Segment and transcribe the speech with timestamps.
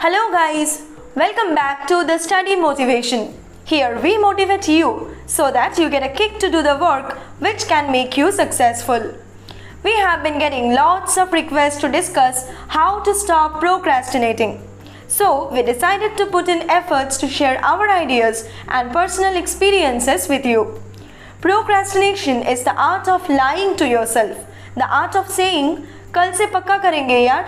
[0.00, 0.82] Hello, guys.
[1.14, 3.34] Welcome back to the Study Motivation.
[3.64, 7.66] Here we motivate you so that you get a kick to do the work which
[7.66, 9.14] can make you successful.
[9.82, 14.60] We have been getting lots of requests to discuss how to stop procrastinating.
[15.08, 20.44] So, we decided to put in efforts to share our ideas and personal experiences with
[20.44, 20.82] you.
[21.40, 24.36] Procrastination is the art of lying to yourself,
[24.74, 27.44] the art of saying, कल से पक्का करेंगे यार,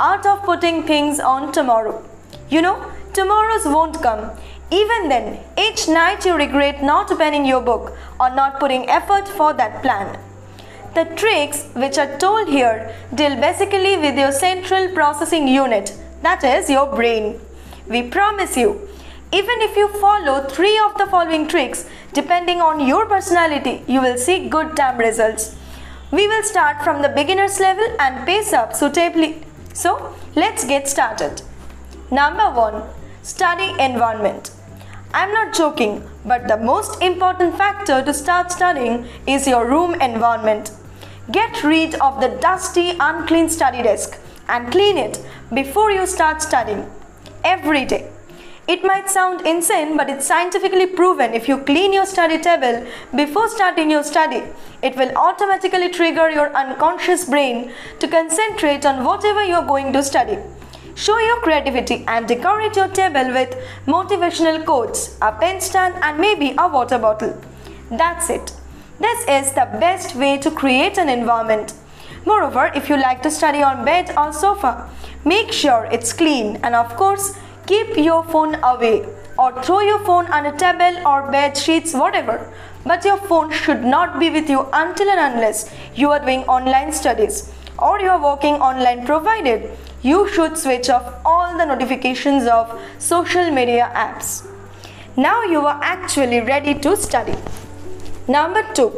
[0.00, 2.02] Art of putting things on tomorrow.
[2.48, 4.30] You know, tomorrows won't come.
[4.70, 9.52] Even then, each night you regret not opening your book or not putting effort for
[9.52, 10.18] that plan.
[10.94, 16.70] The tricks which are told here deal basically with your central processing unit, that is
[16.70, 17.38] your brain.
[17.86, 18.88] We promise you,
[19.32, 24.18] even if you follow three of the following tricks, depending on your personality, you will
[24.18, 25.56] see good damn results.
[26.10, 29.44] We will start from the beginner's level and pace up suitably.
[29.72, 31.42] So, let's get started.
[32.10, 32.82] Number 1
[33.22, 34.50] Study Environment.
[35.14, 40.72] I'm not joking, but the most important factor to start studying is your room environment.
[41.30, 44.18] Get rid of the dusty, unclean study desk
[44.48, 46.90] and clean it before you start studying.
[47.44, 48.09] Every day.
[48.72, 53.48] It might sound insane, but it's scientifically proven if you clean your study table before
[53.48, 54.44] starting your study,
[54.80, 60.38] it will automatically trigger your unconscious brain to concentrate on whatever you're going to study.
[60.94, 66.54] Show your creativity and decorate your table with motivational quotes, a pen stand, and maybe
[66.56, 67.36] a water bottle.
[67.90, 68.52] That's it.
[69.00, 71.74] This is the best way to create an environment.
[72.24, 74.88] Moreover, if you like to study on bed or sofa,
[75.24, 77.36] make sure it's clean and of course,
[77.70, 78.94] keep your phone away
[79.38, 82.36] or throw your phone on a table or bed sheets whatever.
[82.84, 86.92] But your phone should not be with you until and unless you are doing online
[86.92, 89.70] studies or you are working online provided
[90.02, 94.46] you should switch off all the notifications of social media apps.
[95.16, 97.36] Now you are actually ready to study.
[98.26, 98.90] Number 2.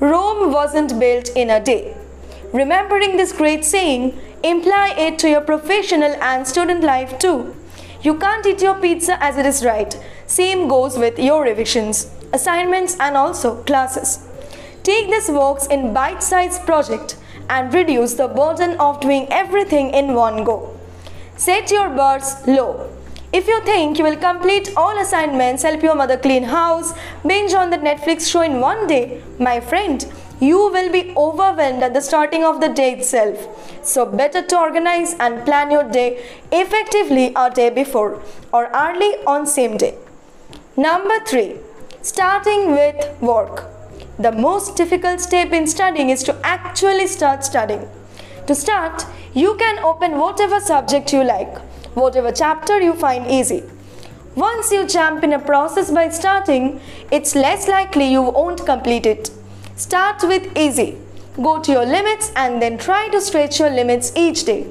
[0.00, 1.96] Rome wasn't built in a day.
[2.52, 7.54] Remembering this great saying, imply it to your professional and student life too.
[8.02, 9.96] You can't eat your pizza as it is right.
[10.26, 14.26] Same goes with your revisions, assignments and also classes.
[14.82, 17.16] Take this works in bite-sized project
[17.48, 20.76] and reduce the burden of doing everything in one go.
[21.36, 22.90] Set your bars low.
[23.32, 26.92] If you think you will complete all assignments, help your mother clean house,
[27.24, 30.04] binge on the Netflix show in one day, my friend,
[30.42, 33.42] you will be overwhelmed at the starting of the day itself.
[33.86, 36.08] So better to organize and plan your day
[36.50, 38.20] effectively a day before
[38.52, 39.94] or early on same day.
[40.76, 41.56] Number 3.
[42.02, 43.66] Starting with work.
[44.18, 47.88] The most difficult step in studying is to actually start studying.
[48.48, 51.56] To start, you can open whatever subject you like,
[51.94, 53.62] whatever chapter you find easy.
[54.34, 56.80] Once you jump in a process by starting,
[57.12, 59.30] it's less likely you won't complete it.
[59.82, 60.96] Start with easy.
[61.34, 64.68] Go to your limits and then try to stretch your limits each day.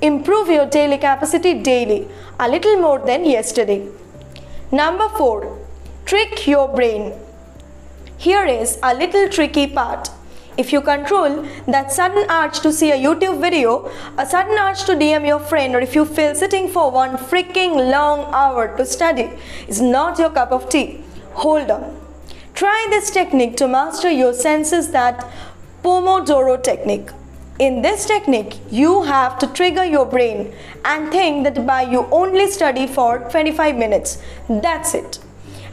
[0.00, 2.06] Improve your daily capacity daily,
[2.38, 3.88] a little more than yesterday.
[4.70, 5.58] Number 4.
[6.04, 7.14] Trick your brain.
[8.16, 10.10] Here is a little tricky part.
[10.56, 14.92] If you control that sudden urge to see a YouTube video, a sudden urge to
[14.92, 19.30] DM your friend, or if you feel sitting for one freaking long hour to study
[19.66, 22.03] is not your cup of tea, hold on.
[22.54, 25.28] Try this technique to master your senses that
[25.82, 27.10] Pomodoro technique.
[27.58, 30.54] In this technique, you have to trigger your brain
[30.84, 34.22] and think that by you only study for 25 minutes.
[34.48, 35.18] That's it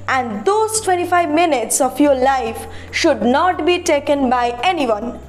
[0.08, 5.20] and those 25 minutes of your life should not be taken by anyone.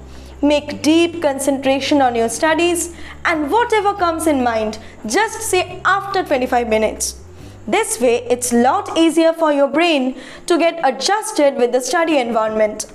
[0.42, 6.68] Make deep concentration on your studies and whatever comes in mind, just say after 25
[6.68, 7.22] minutes.
[7.66, 12.86] This way, it's lot easier for your brain to get adjusted with the study environment.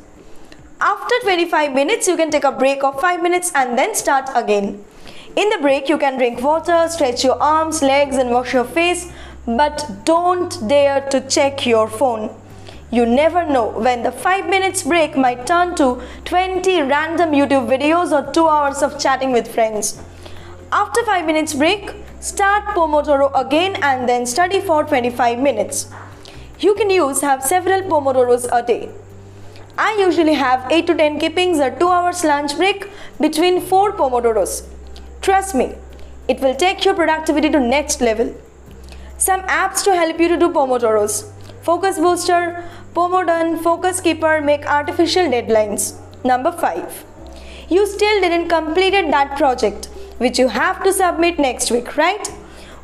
[0.81, 4.84] After 25 minutes, you can take a break of 5 minutes and then start again.
[5.35, 9.11] In the break, you can drink water, stretch your arms, legs and wash your face
[9.47, 12.35] but don't dare to check your phone.
[12.91, 18.11] You never know when the 5 minutes break might turn to 20 random YouTube videos
[18.11, 20.02] or 2 hours of chatting with friends.
[20.72, 25.91] After 5 minutes break, start Pomodoro again and then study for 25 minutes.
[26.59, 28.90] You can use have several Pomodoros a day.
[29.78, 32.90] I usually have 8 to 10 keepings or 2 hours lunch break
[33.22, 34.66] between 4 Pomodoros.
[35.22, 35.75] Trust me,
[36.28, 38.35] it will take your productivity to next level.
[39.17, 41.31] Some apps to help you to do Pomodoros.
[41.61, 42.63] Focus Booster,
[42.93, 45.96] PomoDone, Focus Keeper make artificial deadlines.
[46.23, 47.05] Number 5.
[47.70, 52.27] You still didn't completed that project which you have to submit next week, right?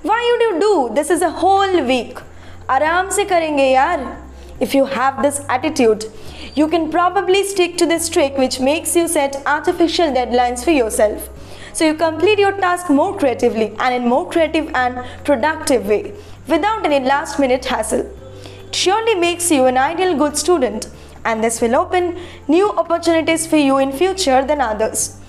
[0.03, 0.95] Why would you do?
[0.95, 2.19] This is a whole week.
[2.69, 4.07] आराम से करेंगे यार.
[4.61, 6.05] If you have this attitude,
[6.55, 11.29] you can probably stick to this trick which makes you set artificial deadlines for yourself.
[11.73, 16.15] So you complete your task more creatively and in more creative and productive way
[16.49, 18.01] without any last minute hassle.
[18.67, 20.89] It surely makes you an ideal good student
[21.25, 22.19] and this will open
[22.49, 25.21] new opportunities for you in future than others.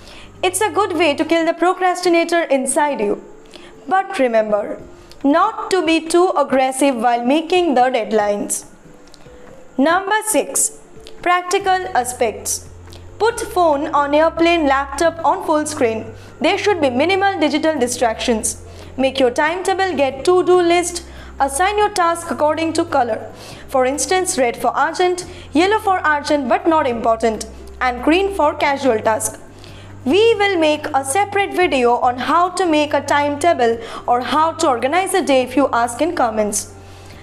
[0.45, 3.13] It's a good way to kill the procrastinator inside you.
[3.87, 4.79] But remember,
[5.23, 8.65] not to be too aggressive while making the deadlines.
[9.75, 10.79] Number 6.
[11.23, 12.69] Practical aspects.
[13.17, 16.13] Put phone on airplane laptop on full screen.
[16.39, 18.63] There should be minimal digital distractions.
[18.97, 21.07] Make your timetable get to-do list.
[21.39, 23.33] Assign your task according to color.
[23.67, 27.47] For instance, red for urgent, yellow for urgent but not important,
[27.81, 29.41] and green for casual task.
[30.05, 34.67] We will make a separate video on how to make a timetable or how to
[34.67, 36.75] organize a day if you ask in comments.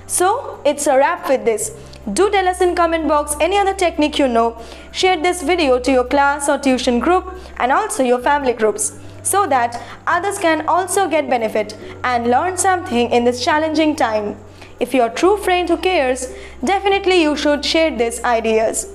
[0.08, 1.70] So, it's a wrap with this.
[2.12, 4.61] Do tell us in comment box any other technique you know.
[4.90, 9.46] Share this video to your class or tuition group and also your family groups so
[9.46, 14.37] that others can also get benefit and learn something in this challenging time.
[14.81, 18.88] If you're a true friend who cares, definitely you should share these ideas.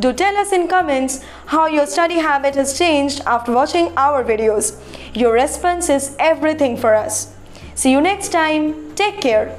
[0.00, 4.80] Do tell us in comments how your study habit has changed after watching our videos.
[5.14, 7.34] Your response is everything for us.
[7.74, 8.94] See you next time.
[8.94, 9.58] Take care.